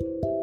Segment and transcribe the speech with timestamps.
[0.00, 0.33] Thank you.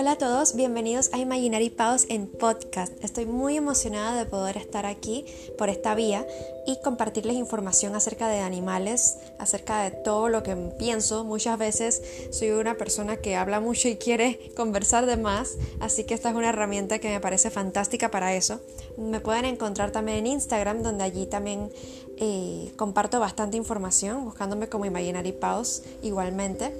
[0.00, 2.90] Hola a todos, bienvenidos a Imaginary Pause en podcast.
[3.04, 5.26] Estoy muy emocionada de poder estar aquí
[5.58, 6.26] por esta vía
[6.66, 11.24] y compartirles información acerca de animales, acerca de todo lo que pienso.
[11.24, 16.14] Muchas veces soy una persona que habla mucho y quiere conversar de más, así que
[16.14, 18.58] esta es una herramienta que me parece fantástica para eso.
[18.96, 21.70] Me pueden encontrar también en Instagram, donde allí también
[22.16, 26.74] eh, comparto bastante información, buscándome como Imaginary Pause igualmente.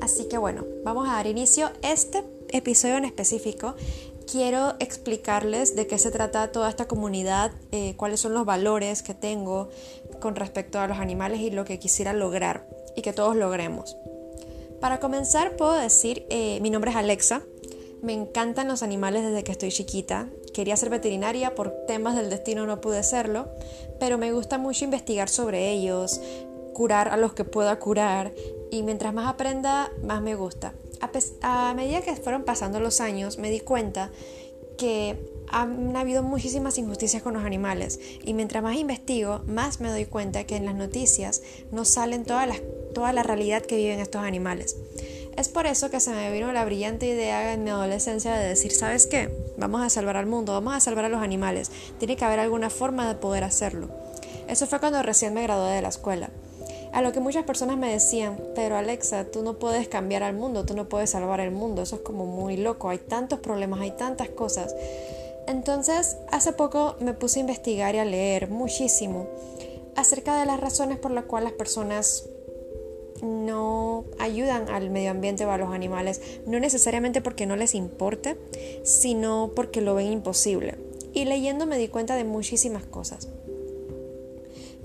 [0.00, 3.74] Así que bueno, vamos a dar inicio este episodio en específico
[4.30, 9.12] quiero explicarles de qué se trata toda esta comunidad, eh, cuáles son los valores que
[9.12, 9.68] tengo
[10.20, 13.96] con respecto a los animales y lo que quisiera lograr y que todos logremos.
[14.80, 17.42] Para comenzar puedo decir, eh, mi nombre es Alexa,
[18.02, 22.66] me encantan los animales desde que estoy chiquita, quería ser veterinaria, por temas del destino
[22.66, 23.48] no pude serlo,
[23.98, 26.20] pero me gusta mucho investigar sobre ellos,
[26.72, 28.32] curar a los que pueda curar
[28.70, 30.74] y mientras más aprenda, más me gusta
[31.42, 34.10] a, medida que fueron pasando los años, me di cuenta
[34.78, 35.16] que
[35.48, 40.44] han habido muchísimas injusticias con los animales y mientras más investigo, más me doy cuenta
[40.44, 42.56] que en las noticias no salen toda la,
[42.94, 44.76] toda la realidad que viven estos animales.
[45.36, 48.72] Es por eso que se me vino la brillante idea en mi adolescencia de decir,
[48.72, 49.30] ¿sabes qué?
[49.56, 51.72] Vamos a salvar al mundo, vamos a salvar a los animales.
[51.98, 53.88] Tiene que haber alguna forma de poder hacerlo.
[54.48, 56.30] Eso fue cuando recién me gradué de la escuela.
[56.94, 60.64] A lo que muchas personas me decían, pero Alexa, tú no puedes cambiar al mundo,
[60.64, 63.90] tú no puedes salvar el mundo, eso es como muy loco, hay tantos problemas, hay
[63.90, 64.76] tantas cosas.
[65.48, 69.26] Entonces, hace poco me puse a investigar y a leer muchísimo
[69.96, 72.28] acerca de las razones por las cuales las personas
[73.22, 78.36] no ayudan al medio ambiente o a los animales, no necesariamente porque no les importe,
[78.84, 80.76] sino porque lo ven imposible.
[81.12, 83.26] Y leyendo me di cuenta de muchísimas cosas.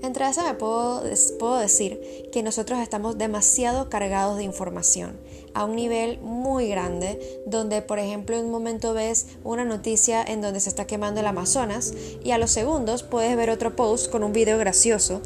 [0.02, 1.02] Entre esas me puedo,
[1.38, 2.00] puedo decir
[2.32, 5.18] que nosotros estamos demasiado cargados de información
[5.52, 10.40] a un nivel muy grande, donde por ejemplo en un momento ves una noticia en
[10.40, 11.92] donde se está quemando el Amazonas
[12.24, 15.20] y a los segundos puedes ver otro post con un video gracioso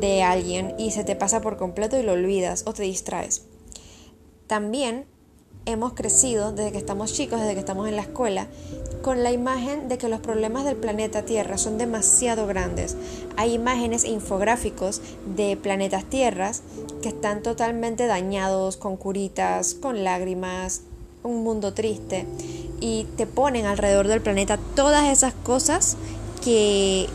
[0.00, 3.42] de alguien y se te pasa por completo y lo olvidas o te distraes.
[4.46, 5.06] También
[5.66, 8.46] hemos crecido desde que estamos chicos, desde que estamos en la escuela,
[9.02, 12.96] con la imagen de que los problemas del planeta Tierra son demasiado grandes.
[13.36, 15.00] Hay imágenes e infográficos
[15.36, 16.62] de planetas Tierras
[17.02, 20.82] que están totalmente dañados, con curitas, con lágrimas,
[21.22, 22.26] un mundo triste,
[22.80, 25.96] y te ponen alrededor del planeta todas esas cosas
[26.42, 27.08] que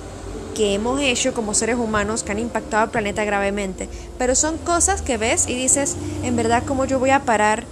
[0.56, 5.02] que hemos hecho como seres humanos que han impactado al planeta gravemente, pero son cosas
[5.02, 7.66] que ves y dices, en verdad, ¿cómo yo voy a parar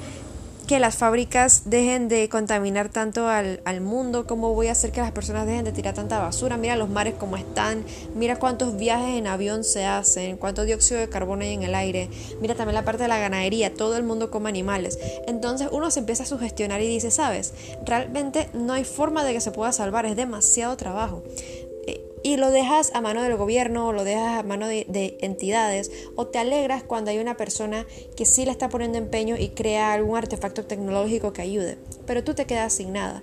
[0.68, 5.12] que las fábricas dejen de contaminar tanto al, mundo, cómo voy a hacer que las
[5.12, 7.84] personas dejen de tirar tanta basura, mira los mares como están,
[8.16, 12.10] mira cuántos viajes en avión se hacen, cuánto dióxido de carbono hay en el aire,
[12.40, 14.98] mira también la parte de la ganadería, todo el mundo come animales.
[15.28, 17.54] Entonces uno se empieza a sugestionar y dice, sabes,
[17.86, 21.24] realmente no hay forma de que se pueda salvar, es demasiado trabajo
[22.24, 26.28] y lo dejas a mano del gobierno o lo dejas a mano de, entidades o
[26.28, 27.86] te alegras cuando hay una persona
[28.16, 32.34] que sí le está poniendo empeño y crea algún artefacto tecnológico que ayude, pero tú
[32.34, 33.22] te quedas sin nada.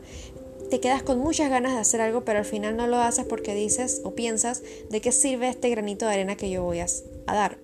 [0.71, 3.55] Te quedas con muchas ganas de hacer algo, pero al final no lo haces porque
[3.55, 6.87] dices o piensas de qué sirve este granito de arena que yo voy a,
[7.27, 7.59] dar.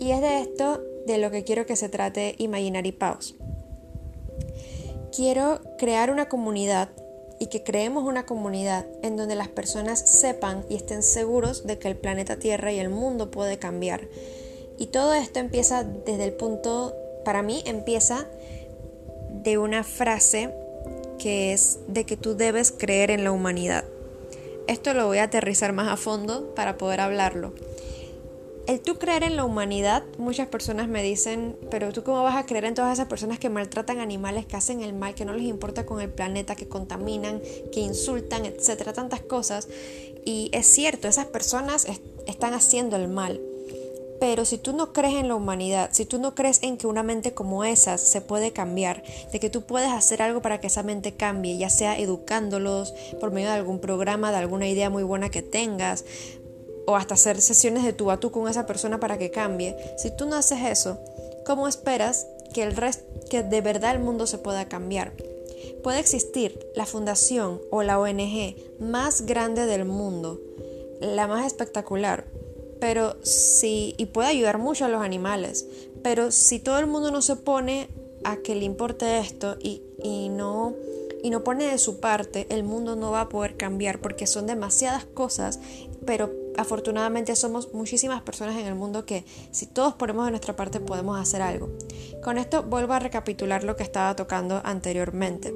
[0.00, 3.36] Y es de esto de lo que quiero que se trate Imaginary Pause.
[5.14, 6.88] Quiero crear una comunidad
[7.38, 11.88] y que creemos una comunidad en donde las personas sepan y estén seguros de que
[11.88, 14.08] el planeta Tierra y el mundo puede cambiar.
[14.78, 18.26] Y todo esto empieza desde el punto, para mí empieza
[19.30, 20.52] de una frase
[21.18, 23.84] que es de que tú debes creer en la humanidad.
[24.66, 27.52] Esto lo voy a aterrizar más a fondo para poder hablarlo.
[28.66, 32.46] El tú creer en la humanidad, muchas personas me dicen, pero tú cómo vas a
[32.46, 35.44] creer en todas esas personas que maltratan animales, que hacen el mal, que no les
[35.44, 37.42] importa con el planeta, que contaminan,
[37.72, 39.68] que insultan, etcétera, tantas cosas.
[40.24, 41.86] Y es cierto, esas personas
[42.26, 43.38] están haciendo el mal.
[44.18, 47.02] Pero si tú no crees en la humanidad, si tú no crees en que una
[47.02, 50.82] mente como esa se puede cambiar, de que tú puedes hacer algo para que esa
[50.82, 55.28] mente cambie, ya sea educándolos por medio de algún programa, de alguna idea muy buena
[55.28, 56.06] que tengas,
[56.86, 60.10] o hasta hacer sesiones de tú a tú con esa persona para que cambie, si
[60.10, 60.98] tú no haces eso,
[61.46, 65.12] ¿cómo esperas que el resto, que de verdad el mundo se pueda cambiar?
[65.82, 70.40] Puede existir la fundación o la ONG más grande del mundo,
[71.00, 72.24] la más espectacular,
[72.80, 75.66] pero si y puede ayudar mucho a los animales,
[76.02, 77.88] pero si todo el mundo no se pone
[78.24, 80.74] a que le importe esto y, y no
[81.22, 84.46] y no pone de su parte, el mundo no va a poder cambiar porque son
[84.46, 85.58] demasiadas cosas,
[86.04, 90.80] pero afortunadamente somos muchísimas personas en el mundo que si todos ponemos de nuestra parte
[90.80, 91.70] podemos hacer algo.
[92.22, 95.54] Con esto vuelvo a recapitular lo que estaba tocando anteriormente.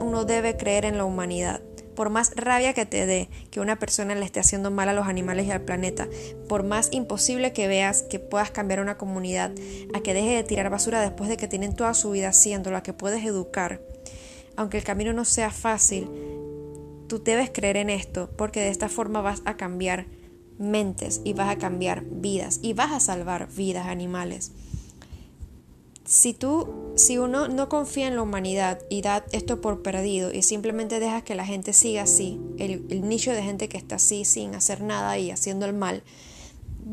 [0.00, 1.62] Uno debe creer en la humanidad.
[1.94, 5.06] Por más rabia que te dé que una persona le esté haciendo mal a los
[5.06, 6.08] animales y al planeta,
[6.48, 9.52] por más imposible que veas que puedas cambiar una comunidad
[9.94, 12.82] a que deje de tirar basura después de que tienen toda su vida haciéndolo, a
[12.82, 13.80] que puedes educar,
[14.56, 16.10] aunque el camino no sea fácil,
[17.14, 20.06] tú debes creer en esto porque de esta forma vas a cambiar
[20.58, 24.52] mentes y vas a cambiar vidas y vas a salvar vidas animales.
[26.04, 30.42] Si tú, si uno no confía en la humanidad y da esto por perdido y
[30.42, 34.54] simplemente dejas que la gente siga así, el, nicho de gente que está así sin
[34.54, 36.02] hacer nada y haciendo el mal,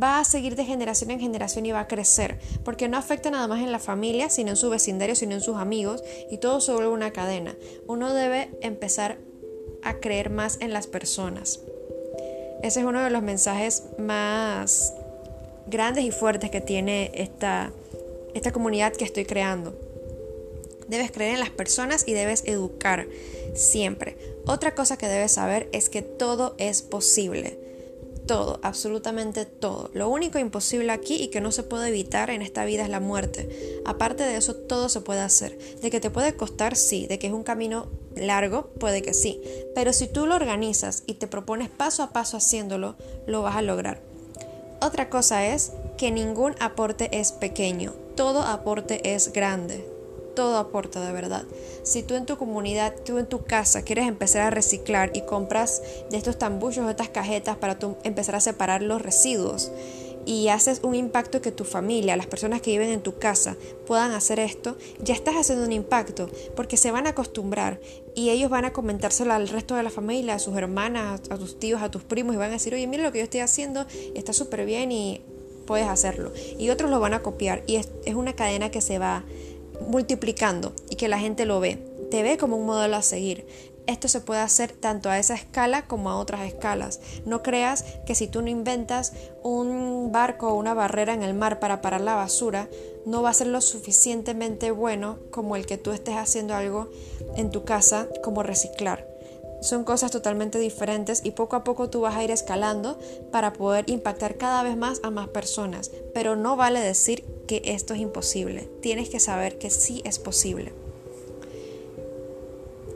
[0.02, 3.48] va a seguir de generación en generación y va a crecer, porque no afecta nada
[3.48, 6.88] más en la familia, sino en su vecindario, sino en sus amigos, y todo sobre
[6.88, 7.56] una cadena.
[7.88, 9.20] Uno debe empezar
[9.84, 11.60] a creer más en las personas.
[12.64, 14.94] Ese es uno de los mensajes más
[15.68, 17.72] grandes y fuertes que tiene esta,
[18.34, 19.74] esta comunidad que estoy creando.
[20.88, 23.08] Debes creer en las personas y debes educar
[23.56, 24.18] siempre.
[24.46, 27.61] Otra cosa que debes saber es que todo es posible
[28.26, 29.90] todo, absolutamente todo.
[29.94, 33.00] Lo único imposible aquí y que no se puede evitar en esta vida es la
[33.00, 33.82] muerte.
[33.86, 35.58] Aparte de eso, todo se puede hacer.
[35.82, 37.08] De que te puede costar, sí.
[37.08, 39.42] De que es un camino largo, puede que sí.
[39.76, 42.96] Pero si tú lo organizas y te propones paso a paso haciéndolo,
[43.28, 44.02] lo vas a lograr.
[44.82, 49.91] Otra cosa es que ningún aporte es pequeño, todo aporte es grande
[50.34, 51.44] todo aporta de verdad.
[51.84, 55.82] Si tú en tu comunidad, tú en tu casa quieres empezar a reciclar y compras
[56.10, 59.72] de estos tambullos o estas cajetas para tú empezar a separar los residuos
[60.26, 63.56] y haces un impacto que tu familia, las personas que viven en tu casa
[63.86, 67.80] puedan hacer esto, ya estás haciendo un impacto porque se van a acostumbrar
[68.16, 71.60] y ellos van a comentárselo al resto de la familia, a sus hermanas, a tus
[71.60, 73.86] tíos, a tus primos y van a decir, oye, mira lo que yo estoy haciendo,
[74.14, 75.22] está súper bien y
[75.66, 76.32] puedes hacerlo.
[76.60, 79.24] Y otros lo van a copiar y es, es una cadena que se va
[79.88, 81.78] multiplicando y que la gente lo ve,
[82.10, 83.46] te ve como un modelo a seguir.
[83.88, 87.00] Esto se puede hacer tanto a esa escala como a otras escalas.
[87.26, 89.14] No creas que si tú no inventas
[89.44, 92.70] un barco o una barrera en el mar para parar la basura,
[93.06, 96.90] no va a ser lo suficientemente bueno como el que tú estés haciendo algo
[97.36, 99.11] en tu casa como reciclar.
[99.62, 102.98] Son cosas totalmente diferentes y poco a poco tú vas a ir escalando
[103.32, 105.92] para poder impactar cada vez más a más personas.
[106.14, 108.68] Pero no vale decir que esto es imposible.
[108.82, 110.74] Tienes que saber que sí es posible.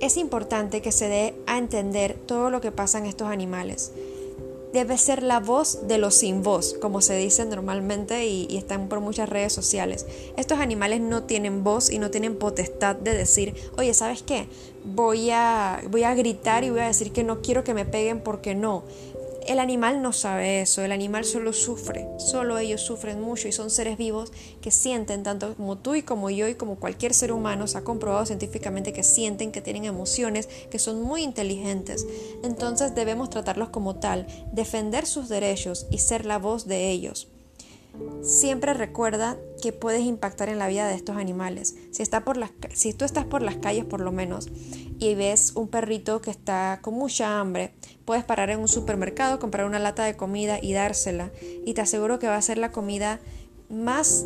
[0.01, 3.91] Es importante que se dé a entender todo lo que pasa en estos animales.
[4.75, 9.00] Debe ser la voz de los sin voz, como se dice normalmente y, están por
[9.00, 10.06] muchas redes sociales.
[10.36, 14.48] Estos animales no tienen voz y no tienen potestad de decir, oye, ¿sabes qué?
[14.83, 18.19] Voy a, voy a gritar y voy a decir que no quiero que me peguen
[18.19, 18.83] porque no.
[19.45, 23.69] El animal no sabe eso, el animal solo sufre, solo ellos sufren mucho y son
[23.69, 27.68] seres vivos que sienten, tanto como tú y como yo y como cualquier ser humano,
[27.68, 32.07] se ha comprobado científicamente que sienten, que tienen emociones, que son muy inteligentes.
[32.44, 37.27] Entonces debemos tratarlos como tal, defender sus derechos y ser la voz de ellos.
[38.21, 41.75] Siempre recuerda que puedes impactar en la vida de estos animales.
[41.91, 44.50] Si, por las, si tú estás por las calles por lo menos
[45.00, 47.74] y ves un perrito que está con mucha hambre,
[48.06, 51.31] puedes parar en un supermercado, comprar una lata de comida y dársela.
[51.65, 53.19] Y te aseguro que va a ser la comida
[53.69, 54.25] más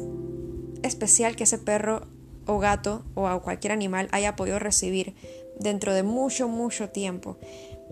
[0.83, 2.07] especial que ese perro
[2.45, 5.15] o gato o cualquier animal haya podido recibir
[5.59, 7.37] dentro de mucho, mucho tiempo.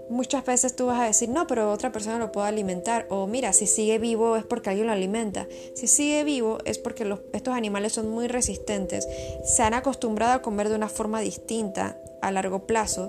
[0.10, 3.08] Muchas veces tú vas a decir, no, pero otra persona lo puede alimentar.
[3.10, 5.48] O mira, si sigue vivo es porque alguien lo alimenta.
[5.76, 9.06] Si sigue vivo es porque los, estos animales son muy resistentes.
[9.44, 13.08] Se han acostumbrado a comer de una forma distinta a largo plazo.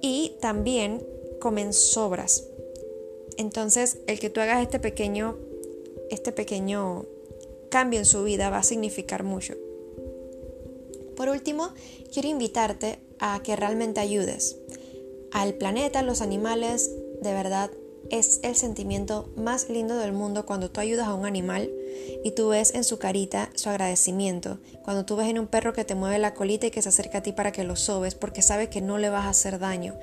[0.00, 1.06] Y también
[1.40, 2.44] comen sobras.
[3.36, 5.36] Entonces, el que tú hagas este pequeño,
[6.10, 7.06] este pequeño
[7.70, 9.54] cambio en su vida va a significar mucho.
[11.16, 11.70] Por último,
[12.12, 14.56] quiero invitarte a que realmente ayudes
[15.32, 16.90] al planeta, a los animales,
[17.20, 17.70] de verdad
[18.10, 21.70] es el sentimiento más lindo del mundo cuando tú ayudas a un animal
[22.24, 24.58] y tú ves en su carita su agradecimiento.
[24.82, 27.18] Cuando tú ves en un perro que te mueve la colita y que se acerca
[27.18, 29.96] a ti para que lo sobes porque sabe que no le vas a hacer daño.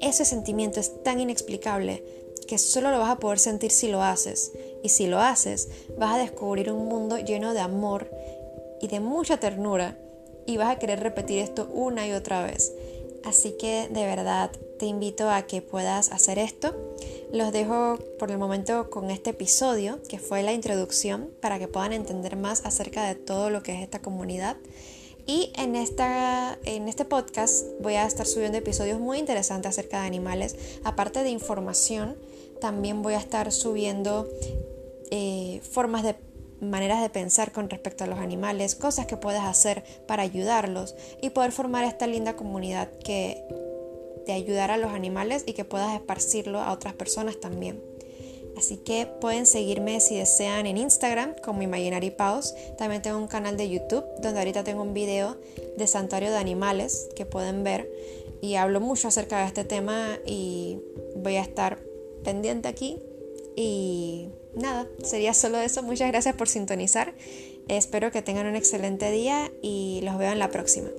[0.00, 2.04] Ese sentimiento es tan inexplicable
[2.46, 4.52] que solo lo vas a poder sentir si lo haces.
[4.82, 8.10] Y si lo haces, vas a descubrir un mundo lleno de amor
[8.80, 9.96] y de mucha ternura
[10.46, 12.72] y vas a querer repetir esto una y otra vez.
[13.24, 16.74] Así que de verdad te invito a que puedas hacer esto.
[17.34, 21.92] Los dejo por el momento con este episodio, que fue la introducción, para que puedan
[21.92, 24.56] entender más acerca de todo lo que es esta comunidad.
[25.26, 30.06] Y en, esta, en este podcast voy a estar subiendo episodios muy interesantes acerca de
[30.06, 32.16] animales, aparte de información
[32.60, 34.28] también voy a estar subiendo
[35.10, 36.14] eh, formas de
[36.60, 41.30] maneras de pensar con respecto a los animales, cosas que puedes hacer para ayudarlos y
[41.30, 43.44] poder formar esta linda comunidad que
[44.26, 47.82] te ayudará a los animales y que puedas esparcirlo a otras personas también.
[48.56, 52.54] Así que pueden seguirme si desean en Instagram como Imaginary Paus.
[52.78, 55.36] También tengo un canal de YouTube donde ahorita tengo un video
[55.76, 57.90] de santuario de animales que pueden ver
[58.40, 60.78] y hablo mucho acerca de este tema y
[61.16, 61.78] voy a estar
[62.22, 63.00] pendiente aquí
[63.56, 65.82] y nada, sería solo eso.
[65.82, 67.14] Muchas gracias por sintonizar.
[67.68, 70.90] Espero que tengan un excelente día y los veo en la próxima.